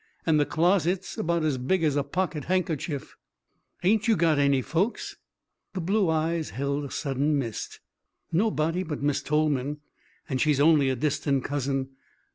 And 0.25 0.39
the 0.39 0.47
closet's 0.47 1.15
about 1.19 1.43
as 1.43 1.59
big 1.59 1.83
as 1.83 1.95
a 1.95 2.01
pocket 2.01 2.45
handkerchief." 2.45 3.15
"Ain't 3.83 4.07
you 4.07 4.15
got 4.15 4.39
any 4.39 4.59
folks?" 4.63 5.15
The 5.75 5.79
blue 5.79 6.09
eyes 6.09 6.49
held 6.49 6.85
a 6.85 6.89
sudden 6.89 7.37
mist. 7.37 7.79
"Nobody 8.31 8.81
but 8.81 9.03
Miss 9.03 9.21
Tolman, 9.21 9.77
and 10.27 10.41
she's 10.41 10.59
only 10.59 10.89
a 10.89 10.95
distant 10.95 11.43
cousin. 11.43 11.89